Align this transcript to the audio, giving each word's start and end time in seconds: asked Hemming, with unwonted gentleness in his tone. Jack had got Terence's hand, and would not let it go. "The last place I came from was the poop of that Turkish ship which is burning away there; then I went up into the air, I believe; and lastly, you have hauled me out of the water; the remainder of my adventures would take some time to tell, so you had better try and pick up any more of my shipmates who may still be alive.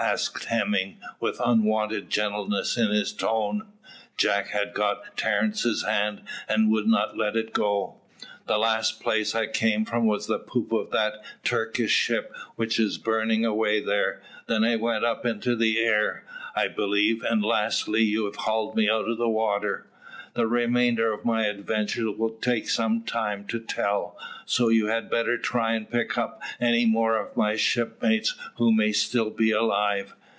asked 0.00 0.44
Hemming, 0.44 0.96
with 1.18 1.40
unwonted 1.44 2.08
gentleness 2.08 2.76
in 2.76 2.88
his 2.90 3.12
tone. 3.12 3.66
Jack 4.16 4.50
had 4.50 4.72
got 4.72 5.16
Terence's 5.16 5.82
hand, 5.82 6.22
and 6.48 6.70
would 6.70 6.86
not 6.86 7.16
let 7.18 7.34
it 7.34 7.52
go. 7.52 7.96
"The 8.46 8.58
last 8.58 9.00
place 9.00 9.34
I 9.34 9.48
came 9.48 9.84
from 9.84 10.06
was 10.06 10.28
the 10.28 10.38
poop 10.38 10.70
of 10.70 10.92
that 10.92 11.14
Turkish 11.42 11.90
ship 11.90 12.32
which 12.54 12.78
is 12.78 12.96
burning 12.96 13.44
away 13.44 13.80
there; 13.80 14.22
then 14.46 14.62
I 14.62 14.76
went 14.76 15.04
up 15.04 15.26
into 15.26 15.56
the 15.56 15.80
air, 15.80 16.24
I 16.54 16.68
believe; 16.68 17.24
and 17.24 17.42
lastly, 17.44 18.04
you 18.04 18.26
have 18.26 18.36
hauled 18.36 18.76
me 18.76 18.88
out 18.88 19.08
of 19.08 19.18
the 19.18 19.28
water; 19.28 19.84
the 20.34 20.46
remainder 20.46 21.12
of 21.12 21.24
my 21.24 21.46
adventures 21.46 22.14
would 22.16 22.40
take 22.40 22.68
some 22.68 23.02
time 23.02 23.44
to 23.44 23.58
tell, 23.58 24.16
so 24.46 24.68
you 24.68 24.86
had 24.86 25.10
better 25.10 25.36
try 25.36 25.72
and 25.72 25.90
pick 25.90 26.16
up 26.16 26.40
any 26.60 26.86
more 26.86 27.16
of 27.16 27.36
my 27.36 27.56
shipmates 27.56 28.36
who 28.56 28.70
may 28.70 28.92
still 28.92 29.30
be 29.30 29.50
alive. 29.50 30.14